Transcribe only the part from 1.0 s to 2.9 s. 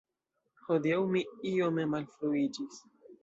mi iome malfruiĝis.